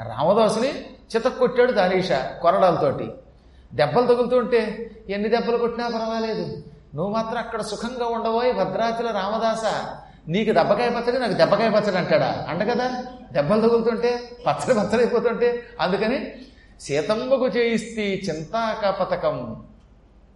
రామదాసుని 0.08 0.70
చితక్కొట్టాడు 1.16 1.72
దానీష 1.72 2.10
కొరడాలతోటి. 2.42 3.10
దెబ్బలు 3.74 4.08
తగులుతుంటే 4.08 4.92
ఎన్ని 5.10 5.30
దెబ్బలు 5.30 5.58
కొట్టినా 5.58 5.88
పర్వాలేదు. 5.88 6.64
నువ్వు 6.96 7.14
మాత్రం 7.14 7.38
అక్కడ 7.38 7.62
సుఖంగా 7.62 8.08
ఉండబోయి 8.08 8.52
భద్రాచల 8.52 9.12
రామదాస 9.12 9.64
నీకు 10.28 10.52
దెబ్బకాయ 10.52 10.90
పచ్చడి 10.90 11.20
నాకు 11.20 11.34
దెబ్బకాయ 11.34 11.70
పచ్చడి 11.70 11.98
అంటాడా? 11.98 12.46
అంట 12.50 12.62
కదా. 12.62 13.06
దెబ్బలు 13.32 13.62
తగులుతుంటే 13.62 14.22
పచ్చడి 14.48 14.80
పచ్చడి 14.80 14.98
అయిపోతుంటే 14.98 15.64
అందుకని 15.82 16.32
సీతమ్మకు 16.80 17.48
చేయిస్తే 17.48 18.02
చింతాక 18.02 18.90
పథకం. 18.90 19.64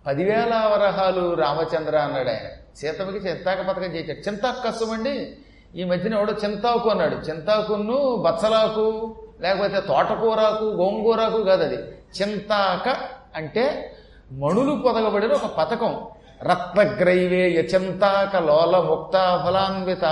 పదివేల 0.07 0.69
వరహాలు 0.73 1.33
రామచంద్ర 1.33 1.97
అన్నాడు 1.97 2.29
ఆయన. 2.29 2.49
సీతమ్మకి 2.75 3.17
చింతాక 3.17 3.61
పథకం 3.67 3.91
చేశాడు 3.91 4.19
చింతాకు 4.19 4.67
కష్టమండి 4.67 5.37
ఈ 5.75 5.83
మధ్యన 5.83 6.13
ఎవడో 6.13 6.33
చింతాకు 6.33 6.89
అన్నాడు. 6.89 7.15
చింతాకును 7.15 8.15
బచ్చలాకు 8.15 9.15
లేకపోతే 9.41 9.81
తోటకూరాకు 9.81 10.63
గోంగూరాకు 10.63 11.43
కాదు 11.43 11.63
అది. 11.63 11.77
చింతాక 12.21 12.97
అంటే 13.35 13.95
మణులు 14.31 14.81
పొదగబడిన 14.85 15.31
ఒక 15.31 15.45
పథకం. 15.57 16.07
రత్నగ్రైవేయ 16.43 17.57
చింతాక 17.57 18.37
లోల 18.37 18.77
ముక్త 18.77 19.43
ఫలాన్విత. 19.45 20.05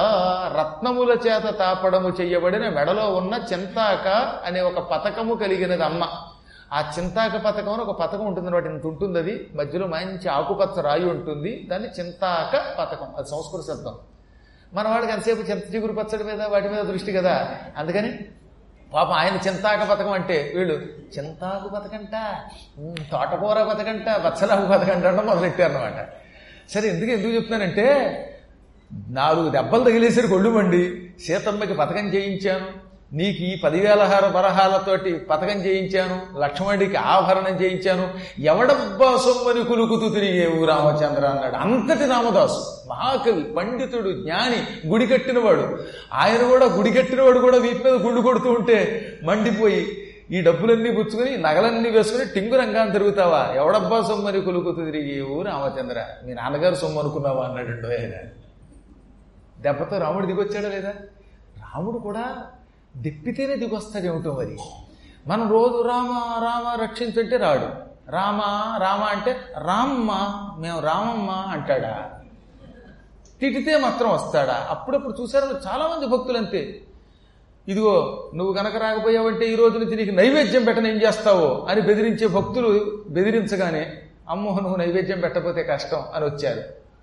రత్నముల 0.60 1.18
చేత 1.28 1.60
తాపడము 1.60 2.10
చెయ్యబడిన 2.10 2.70
మెడలో 2.70 3.10
ఉన్న 3.16 3.40
చింతాక 3.54 4.08
అనే 4.46 4.62
ఒక 4.62 4.80
పథకము 4.80 5.36
కలిగినది 5.36 5.84
అమ్మ 5.84 6.08
ఆ 6.74 6.92
చింతాక 7.00 7.38
పథకం 7.46 7.74
అని 7.74 7.82
ఒక 7.82 8.02
పథకం 8.02 8.26
ఉంటుంది 8.26 8.52
వాటిని 8.52 8.74
ఇంత 8.74 8.86
ఉంటుంది 8.86 9.20
అది 9.20 9.50
మధ్యలో 9.56 9.88
మంచి 9.88 10.30
ఆకుపచ్చ 10.30 10.82
రాయి 10.82 11.06
ఉంటుంది. 11.06 11.68
దాన్ని 11.72 11.90
చింతాక 11.90 12.76
పథకం. 12.80 13.08
అది 13.18 13.30
సంస్కృత 13.30 13.66
శబ్దం. 13.68 13.94
మన 14.74 14.88
వాళ్ళకి 14.88 15.12
ఎంతసేపు 15.12 15.40
చింత 15.40 15.76
చిగురు 15.76 15.94
పచ్చడి 15.94 16.24
మీద 16.24 16.42
వాటి 16.42 16.70
మీద 16.70 16.82
దృష్టి 16.82 17.12
కదా? 17.12 17.56
అందుకని 17.78 18.20
పాపం 18.94 19.12
ఆయన 19.12 19.40
చింతాక 19.48 19.90
పథకం 19.90 20.12
అంటే 20.12 20.54
వీళ్ళు 20.56 20.74
చింతాకు 21.20 21.70
పథకంట 21.70 22.12
తోటకూర 23.12 23.64
పథకంట 23.64 24.10
బచ్చలాకు 24.10 24.66
పథకంట 24.66 25.06
అంటే 25.06 25.24
మొదలెట్టారు 25.24 25.74
అనమాట 25.74 26.10
సరే 26.70 26.90
ఎందుకు 26.90 27.12
ఎందుకు 27.12 27.34
చెప్తున్నానంటే 27.34 27.88
నాలుగు 29.10 29.50
దెబ్బలు 29.50 29.84
తగిలేసరికి 29.84 30.34
ఒళ్ళు 30.34 30.50
మండి 30.50 31.14
సీతమ్మకి 31.20 31.74
పథకం 31.74 32.08
చేయించాను 32.08 32.68
నీకు 33.14 33.44
ఈ 33.44 33.60
పదివేల 33.64 34.04
హార 34.04 34.28
బరహాలతోటి 34.28 35.14
పథకం 35.14 35.60
చేయించాను 35.66 36.40
లక్ష్మణుడికి 36.40 36.96
ఆభరణం 36.96 37.62
చేయించాను. 37.62 38.14
ఎవడబ్బా 38.40 39.18
సొమ్మని 39.18 39.66
కులుకుతూ 39.66 40.10
తిరిగేవు 40.10 40.66
రామచంద్ర 40.66 41.26
అన్నాడు. 41.26 41.56
అంతటి 41.56 42.06
రామదాసు 42.06 42.62
మహాకవి 42.90 43.44
పండితుడు 43.44 44.12
జ్ఞాని 44.12 44.88
గుడి 44.88 45.08
కట్టినవాడు. 45.08 45.80
ఆయన 46.14 46.50
కూడా 46.50 46.66
గుడి 46.66 46.92
కట్టినవాడు 46.92 47.40
కూడా 47.40 47.58
వీటి 47.58 47.84
మీద 47.84 47.94
గుండు 47.94 48.22
కొడుతూ 48.22 48.52
ఉంటే 48.52 49.08
మండిపోయి 49.24 49.98
ఈ 50.32 50.42
డబ్బులన్నీ 50.42 50.92
పుచ్చుకొని 50.92 51.38
నగలన్నీ 51.38 51.90
వేసుకుని 51.90 52.26
టింగు 52.26 52.58
రంగాన్ని 52.58 52.92
తిరుగుతావా? 52.92 53.54
ఎవడబ్బా 53.56 54.02
సొమ్మని 54.02 54.42
కులుకుతూ 54.42 54.86
తిరిగేవు 54.86 55.42
రామచంద్ర? 55.42 56.06
మీ 56.26 56.34
నాన్నగారు 56.34 56.76
సొమ్ము 56.76 57.00
అనుకున్నావా 57.00 57.44
అన్నాడు 57.46 57.88
ఆయన. 57.88 58.14
దెబ్బతో 59.60 59.98
రాముడు 59.98 60.26
దిగొచ్చాడా 60.26 60.70
లేదా? 60.70 60.90
రాముడు 61.60 61.98
కూడా 61.98 62.26
దిప్పితేనే 62.98 63.56
దిగొస్తాడేమిటో 63.56 64.34
మరి. 64.34 64.58
మనం 65.28 65.52
రోజు 65.52 65.82
రామ 65.82 66.10
రామ 66.44 66.82
రక్షించంటే 66.82 67.38
రాడు. 67.38 67.92
రామ 68.12 68.42
రామ 68.84 69.04
అంటే 69.04 69.32
రామ్మ 69.58 70.12
మేము 70.60 70.80
రామమ్మ 70.80 71.32
అంటాడా? 71.32 72.10
తిటితే 73.42 73.78
మాత్రం 73.78 74.10
వస్తాడా? 74.10 74.68
అప్పుడప్పుడు 74.70 75.22
చూసారు 75.22 75.60
చాలామంది 75.68 76.08
భక్తులు 76.08 76.38
అంతే 76.38 76.82
ఇదిగో 77.68 78.30
నువ్వు 78.36 78.54
గనక 78.54 78.78
రాకపోయావంటే 78.78 79.46
ఈ 79.46 79.56
రోజు 79.56 79.78
నుంచి 79.78 79.96
నీకు 79.96 80.16
నైవేద్యం 80.16 80.64
పెట్టని 80.64 80.90
ఏం 80.90 81.02
చేస్తావో? 81.02 81.68
అని 81.70 81.82
బెదిరించే 81.82 82.28
భక్తులు 82.28 83.02
బెదిరించగానే 83.10 83.94
అమ్మో 84.30 84.60
నువ్వు 84.62 84.76
నైవేద్యం 84.76 85.20
పెట్టకపోతే 85.20 85.64
కష్టం 85.64 86.04
అని 86.16 86.26
వచ్చారు. 86.26 86.62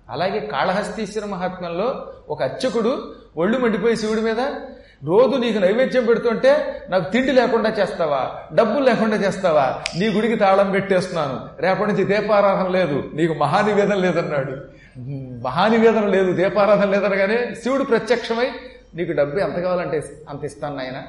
అలాగే 0.09 0.39
కాళహస్తీశ్వర 0.39 1.25
మహాత్మ్యంలో 1.25 2.13
ఒక 2.29 2.43
అర్చకుడు 2.43 3.15
ఒళ్ళు 3.37 3.57
మండిపోయి 3.57 3.95
శివుడి 3.95 4.21
మీద 4.21 4.39
రోజు 5.05 5.37
నీకు 5.37 5.59
నైవేద్యం 5.59 6.05
పెడుతుంటే 6.05 6.81
నాకు 6.89 7.11
తిండి 7.11 7.31
లేకుండా 7.31 7.69
చేస్తావా? 7.69 8.35
డబ్బులు 8.53 8.85
లేకుండా 8.85 9.15
చేస్తావా? 9.15 9.81
నీ 9.97 10.07
గుడికి 10.07 10.35
తాళం 10.35 10.71
పెట్టేస్తున్నాను. 10.71 11.61
రేపటి 11.61 11.91
నుంచి 11.91 12.03
దీపారాధన 12.03 12.67
లేదు. 12.67 13.11
నీకు 13.13 13.33
మహానివేదన 13.33 13.93
లేదన్నాడు. 13.93 14.57
మహానివేదన 15.43 16.05
లేదు 16.05 16.31
దీపారాధన 16.31 16.89
లేదనగానే 16.89 17.55
శివుడు 17.63 17.83
ప్రత్యక్షమై 17.83 18.49
నీకు 18.95 19.11
డబ్బు 19.11 19.37
ఎంత 19.37 19.55
కావాలంటే 19.55 20.03
అంత 20.29 20.43
ఇస్తాను 20.43 20.75
నాయన. 20.75 21.03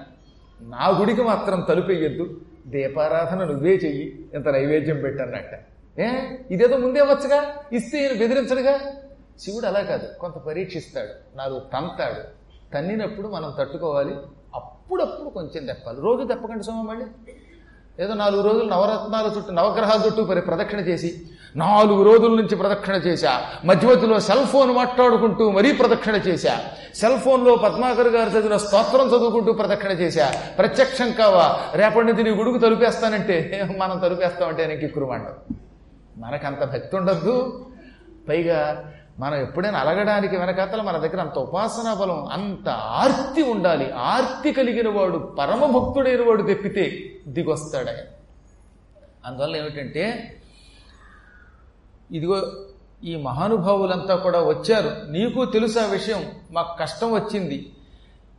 నా 0.63 0.89
గుడికి 0.89 1.23
మాత్రం 1.23 1.67
తలుపెయ్యొద్దు 1.69 2.41
దీపారాధన 2.67 3.45
నువ్వే 3.45 3.71
చెయ్యి. 3.71 4.25
ఇంత 4.35 4.49
నైవేద్యం 4.49 5.01
పెట్టన్నట్ట. 5.01 5.61
ఏ? 6.01 6.09
ఇదేదో 6.51 6.77
ముందే 6.77 7.01
వచ్చగా? 7.01 7.45
ఇస్తే 7.73 7.99
ఈయన 7.99 8.19
బెదిరించడుగా? 8.19 8.81
శివుడు 9.41 9.67
అలా 9.67 9.81
కాదు. 9.81 10.07
కొంత 10.21 10.33
పరీక్షిస్తాడు. 10.33 11.37
నాలుగు 11.37 11.61
తంతాడు 11.61 12.40
తన్నినప్పుడు 12.75 13.29
మనం 13.29 13.53
తట్టుకోవాలి. 13.59 14.15
అప్పుడప్పుడు 14.55 15.29
కొంచెం 15.29 15.67
తెప్పాలి. 15.67 16.01
రోజు 16.01 16.25
తెప్పకండి 16.27 16.65
సోమ 16.65 16.87
మళ్ళీ. 16.91 17.07
ఏదో 18.01 18.15
నాలుగు 18.15 18.43
రోజులు 18.43 18.69
నవరత్నాల 18.71 19.35
చుట్టూ 19.39 19.53
నవగ్రహాల 19.53 20.01
చుట్టూ 20.07 20.25
పరి 20.25 20.41
ప్రదక్షిణ 20.41 20.79
చేసి 20.79 21.23
నాలుగు 21.57 22.03
రోజుల 22.03 22.31
నుంచి 22.31 22.57
ప్రదక్షిణ 22.57 22.95
చేశా. 22.95 23.43
మధ్య 23.65 23.89
మధ్యలో 23.89 24.21
సెల్ 24.21 24.47
ఫోన్ 24.47 24.71
మాట్లాడుకుంటూ 24.71 25.51
మరీ 25.51 25.73
ప్రదక్షిణ 25.73 26.15
చేశా. 26.15 26.61
సెల్ 26.95 27.19
ఫోన్లో 27.19 27.57
పద్మాకర్ 27.57 28.09
గారు 28.09 28.31
చదివిన 28.31 28.57
స్తోత్రం 28.57 29.09
చదువుకుంటూ 29.09 29.53
ప్రదక్షిణ 29.53 29.91
చేశా. 29.91 30.33
ప్రత్యక్షం 30.59 31.13
కావా? 31.13 31.59
రేపటి 31.75 32.07
నుంచి 32.07 32.23
నీ 32.23 32.31
గుడుకు 32.31 32.59
తలుపేస్తానంటే 32.59 33.69
మనం 33.77 33.99
తలుపేస్తామంటే 33.99 34.67
నీకు 34.67 34.85
ఇక్కురుమండం 34.85 35.57
మనకంత 36.17 36.65
భక్తి 36.65 36.97
ఉండద్దు. 36.97 37.67
పైగా 38.29 38.85
మనం 39.21 39.35
ఎప్పుడైనా 39.35 39.79
అలగడానికి 39.79 40.37
వెనకాతల 40.37 40.83
మన 40.83 40.97
దగ్గర 40.97 41.21
అంత 41.21 41.39
ఉపాసనా 41.39 41.95
బలం 41.95 42.27
అంత 42.27 42.69
ఆర్తి 42.69 43.43
ఉండాలి. 43.43 43.93
ఆర్తి 43.93 44.53
కలిగిన 44.53 44.89
వాడు 44.89 45.19
పరమ 45.19 45.79
భక్తుడైన 45.79 46.29
వాడు 46.29 46.43
తెప్పితే 46.43 47.13
దిగొస్తాడు. 47.29 47.89
ఆయన 47.89 47.97
అందువల్ల 49.25 49.57
ఏమిటంటే 49.57 50.37
ఇదిగో 52.13 52.53
ఈ 53.05 53.17
మహానుభావులంతా 53.17 54.17
కూడా 54.17 54.43
వచ్చారు. 54.43 55.11
నీకు 55.11 55.45
తెలుసు 55.45 55.79
ఆ 55.79 55.85
విషయం. 55.85 56.25
మాకు 56.53 56.79
కష్టం 56.79 57.13
వచ్చింది. 57.13 57.73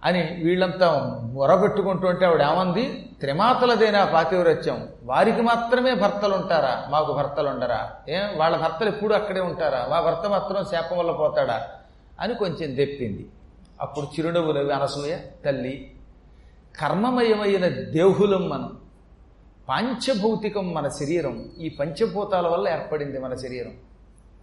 అని 0.05 0.41
వీళ్ళంతా 0.43 1.19
మొరబెట్టుకుంటూ 1.33 2.07
ఉంటే 2.07 2.25
ఆవిడ 2.25 2.41
ఏమంది? 2.41 3.09
త్రిమాతలదేనా 3.19 4.05
పాతివ్రత్యం. 4.05 4.87
వారికి 5.03 5.41
మాత్రమే 5.41 5.93
భర్తలు 5.93 6.35
ఉంటారా 6.35 6.85
మాకు 6.89 7.13
భర్తలు 7.13 7.49
ఉండరా 7.49 7.91
ఏం 8.09 8.37
వాళ్ళ 8.37 8.57
భర్తలు 8.57 8.87
ఎప్పుడు 8.87 9.13
అక్కడే 9.13 9.39
ఉంటారా? 9.39 9.87
మా 9.89 10.01
భర్త 10.01 10.29
మాత్రం 10.29 10.63
శాపం 10.63 10.97
వల్ల 10.97 11.11
పోతాడా? 11.11 11.67
అని 12.19 12.33
కొంచెం 12.33 12.75
తెప్పింది 12.75 13.29
అప్పుడు 13.81 14.05
చిరునవ్వు 14.05 14.51
నవ్వి 14.51 14.73
అనసూయ 14.73 15.17
తల్లి 15.45 15.91
కర్మమయమైన 16.81 17.67
దేహులం 17.67 18.49
మనం 18.49 18.77
పాంచభౌతికం 19.69 20.73
మన 20.73 20.87
శరీరం. 20.87 21.45
ఈ 21.59 21.69
పంచభూతాల 21.69 22.47
వల్ల 22.47 22.69
ఏర్పడింది 22.69 23.19
మన 23.19 23.35
శరీరం. 23.35 23.71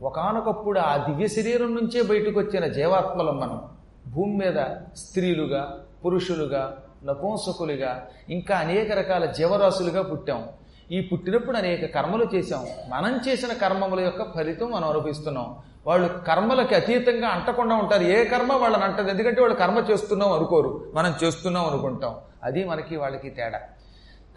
ఒకానొకప్పుడు 0.02 0.80
ఆ 0.80 0.96
దివ్య 0.96 1.28
శరీరం 1.28 1.74
నుంచే 1.74 2.02
బయటకు 2.02 2.40
వచ్చిన 2.40 2.66
జీవాత్మలం 2.66 3.40
మనం. 3.40 3.77
భూమి 4.08 4.36
మీద 4.36 4.64
స్త్రీలుగా 4.96 5.84
పురుషులుగా 6.04 6.76
నపుంసకులుగా 7.04 8.06
ఇంకా 8.30 8.56
అనేక 8.56 8.92
రకాల 8.92 9.24
జీవరాశులుగా 9.24 10.02
పుట్టాం. 10.02 10.48
ఈ 10.92 11.00
పుట్టినప్పుడు 11.00 11.56
అనేక 11.56 11.94
కర్మలు 11.94 12.26
చేశాం. 12.34 12.66
మనం 12.88 13.20
చేసిన 13.28 13.52
కర్మముల 13.52 14.00
యొక్క 14.00 14.34
ఫలితం 14.34 14.70
మనం 14.70 14.88
అనుభవిస్తున్నాం. 14.88 15.56
వాళ్ళు 15.86 16.08
కర్మలకి 16.26 16.74
అతీతంగా 16.74 17.28
అంటకుండా 17.28 17.74
ఉంటారు. 17.74 18.02
ఏ 18.02 18.24
కర్మ 18.24 18.52
వాళ్ళని 18.52 18.84
అంటది. 18.84 19.10
ఎందుకంటే 19.10 19.40
వాళ్ళు 19.40 19.56
కర్మ 19.56 19.78
చేస్తున్నాం 19.78 20.32
అనుకోరు. 20.32 20.92
మనం 20.94 21.14
చేస్తున్నాం 21.24 21.66
అనుకుంటాం. 21.66 22.14
అది 22.44 22.64
మనకి 22.64 22.96
వాళ్ళకి 22.96 23.30
తేడా. 23.30 23.60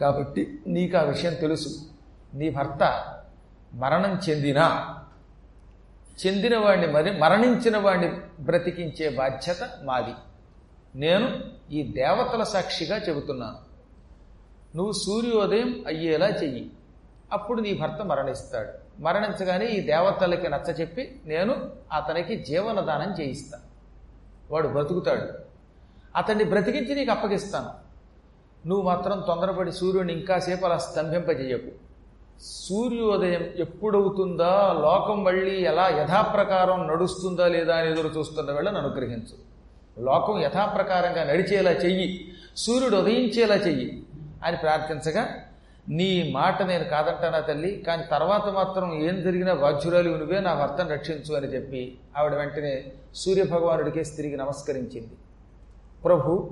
కాబట్టి 0.01 0.59
నీకు 0.67 0.97
ఆ 0.97 1.01
విషయం 1.01 1.33
తెలుసు. 1.33 1.69
నీ 2.33 2.49
భర్త 2.49 3.03
మరణం 3.73 4.19
చెందినా 4.29 4.97
చెందిన 6.27 6.57
వాడిని 6.57 6.87
మరి 6.87 7.19
మరణించిన 7.19 7.77
వాడిని 7.77 8.21
బ్రతికించే 8.39 9.09
బాధ్యత 9.09 9.69
మాది. 9.83 10.13
నేను 10.95 11.39
ఈ 11.71 11.83
దేవతల 11.83 12.43
సాక్షిగా 12.43 12.97
చెబుతున్నాను. 12.97 13.71
నువ్వు 14.77 14.91
సూర్యోదయం 14.91 15.83
అయ్యేలా 15.87 16.27
చెయ్యి. 16.27 16.71
అప్పుడు 17.31 17.61
నీ 17.61 17.73
భర్త 17.73 18.05
మరణిస్తాడు. 18.05 19.01
మరణించగానే 19.01 19.65
ఈ 19.65 19.79
దేవతలకి 19.79 20.49
నచ్చ 20.49 20.71
చెప్పి 20.71 21.21
నేను 21.25 21.69
అతనికి 21.93 22.35
జీవనదానం 22.35 23.11
చేయిస్తాను 23.19 23.63
వాడు 24.53 24.67
బ్రతుకుతాడు. 24.67 25.51
అతన్ని 26.15 26.43
బ్రతికించి 26.43 26.95
నీకు 26.95 27.11
అప్పగిస్తాను. 27.11 27.91
నువ్వు 28.67 28.85
మాత్రం 28.85 29.23
తొందరపడి 29.27 29.71
సూర్యుని 29.71 30.13
ఇంకాసేపు 30.13 30.65
అలా 30.65 30.77
స్తంభింపజేయకు. 30.77 31.90
సూర్యోదయం 32.41 33.49
ఎప్పుడవుతుందా? 33.57 34.75
లోకం 34.81 35.23
మళ్ళీ 35.23 35.55
ఎలా 35.55 35.87
యథాప్రకారం 35.87 36.87
నడుస్తుందా 36.87 37.47
లేదా 37.47 37.75
అని 37.75 37.91
ఎదురు 37.91 38.07
చూస్తున్న 38.07 38.51
వేళ 38.51 38.69
అనుగ్రహించు. 38.69 39.51
లోకం 40.03 40.39
యథాప్రకారంగా 40.39 41.23
నడిచేలా 41.23 41.71
చెయ్యి. 41.71 42.33
సూర్యుడు 42.57 42.97
ఉదయించేలా 42.97 43.55
చెయ్యి 43.55 44.03
అని 44.45 44.57
ప్రార్థించగా 44.57 45.27
నీ 45.89 46.31
మాట 46.31 46.61
నేను 46.61 46.83
కాదంటానా 46.83 47.39
తల్లి? 47.39 47.83
కానీ 47.87 48.03
తర్వాత 48.11 48.49
మాత్రం 48.49 48.93
ఏం 48.93 49.21
జరిగినా 49.21 49.53
బాధ్యురాలు 49.53 50.09
నువ్వే 50.09 50.39
నా 50.39 50.53
భర్తను 50.53 50.89
రక్షించు 50.89 51.35
అని 51.35 51.47
చెప్పి 51.47 51.97
ఆవిడ 52.17 52.33
వెంటనే 52.33 52.83
సూర్యభగవానుడికే 53.15 54.03
తిరిగి 54.03 54.37
నమస్కరించింది. 54.37 55.11
ప్రభు 56.03 56.51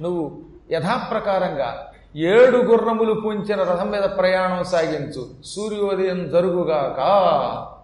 నువ్వు 0.00 0.42
యథాప్రకారంగా 0.70 1.92
ఏడు 2.16 2.56
గుర్రములు 2.56 3.12
పూంచిన 3.12 3.62
రథం 3.62 3.90
మీద 3.90 4.02
ప్రయాణం 4.02 4.64
సాగించు. 4.64 5.26
సూర్యోదయం 5.44 6.30
జరుగుగాక 6.30 7.00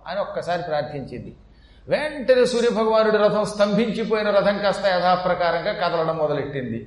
అని 0.06 0.20
ఒక్కసారి 0.20 0.62
ప్రార్థించింది. 0.62 1.36
వెంటనే 1.88 2.44
సూర్యభగవానుడి 2.44 3.16
రథం 3.16 3.44
స్తంభించిపోయిన 3.44 4.30
రథం 4.30 4.58
కాస్త 4.58 4.86
యథాప్రకారంగా 4.86 5.72
కదలడం 5.72 6.16
మొదలెట్టింది. 6.16 6.86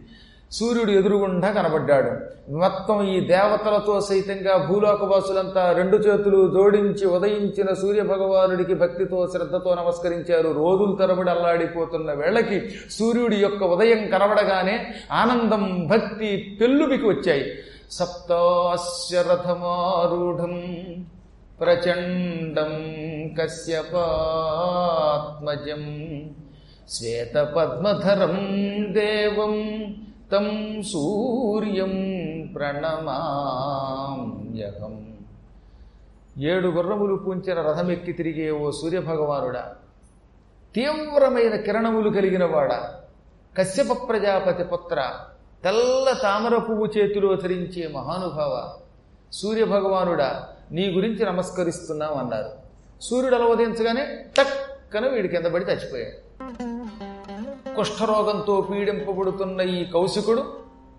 సూర్యుడు 0.52 0.92
ఎదురుగుండా 0.92 1.52
కనబడ్డాడు. 1.52 2.12
మొత్తం 2.52 3.08
ఈ 3.08 3.20
దేవతలతో 3.20 4.02
సైతంగా 4.02 4.58
భూలోకవాసులంతా 4.58 5.72
రెండు 5.72 5.98
చేతులు 5.98 6.54
జోడించి 6.54 7.06
ఉదయించిన 7.06 7.74
సూర్య 7.74 8.02
భగవానుడికి 8.02 8.74
భక్తితో 8.74 9.28
శ్రద్ధతో 9.28 9.76
నమస్కరించారు. 9.76 10.50
రోజులు 10.50 10.96
తరబడి 10.96 11.30
అల్లాడిపోతున్న 11.30 12.14
వేళకి 12.14 12.70
సూర్యుడి 12.92 13.36
యొక్క 13.36 13.64
ఉదయం 13.64 14.08
కనబడగానే 14.08 14.88
ఆనందం 15.12 15.88
భక్తి 15.88 16.58
పెళ్ళుబికి 16.62 17.08
వచ్చాయి. 17.08 17.46
సప్తాస్య 17.92 19.22
రథమారూఢం 19.22 20.76
ప్రచండం 21.60 22.72
కశ్యపాత్మజం 23.42 24.04
శ్వేతపద్మధరం 26.90 28.36
దేవం 28.94 29.56
తం 30.32 30.82
సూర్యం 30.82 31.94
ప్రణమామ్యహం. 32.56 35.18
ఏడు 36.40 36.68
గుర్రములు 36.68 37.16
పూంచిన 37.16 37.62
రథమెక్కి 37.62 38.14
తిరిగే 38.14 38.52
ఓ 38.52 38.72
సూర్యభగవానుడా. 38.72 39.76
తీవ్రమైన 40.76 41.56
కిరణములు 41.56 42.10
కలిగిన 42.10 42.46
వాడా. 42.46 42.94
కశ్యప 43.58 44.10
ప్రజాపతి 44.10 44.64
పుత్ర 44.64 45.14
తెల్ల 45.64 46.20
తామర 46.24 46.58
పువ్వు 46.58 46.86
చేతిలో 46.86 47.36
ధరించే 47.36 47.88
మహానుభావ 47.88 48.74
సూర్యభగవానుడా 49.32 50.48
నీ 50.72 50.92
గురించి 50.92 51.26
నమస్కరిస్తున్నాం 51.26 52.18
అన్నారు. 52.18 52.50
సూర్యుడు 53.02 53.36
అలవదించగానే 53.36 54.26
టక్కన 54.38 55.08
వీడి 55.08 55.28
కింద 55.28 55.46
పడి 55.46 55.66
చచ్చిపోయాడు. 55.66 56.87
కుష్ఠరోగంతో 57.78 58.62
పీడింపబడుతున్న 58.62 59.62
ఈ 59.62 59.80
కౌశికుడు 59.86 60.44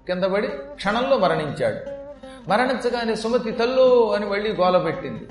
కిందపడి 0.07 0.49
క్షణంలో 0.49 1.17
మరణించాడు. 1.19 1.81
మరణించగానే 2.51 3.15
సుమతి 3.15 3.51
తల్లు 3.51 4.13
అని 4.15 4.27
మళ్ళీ 4.27 4.51
గోలపెట్టింది 4.53 5.25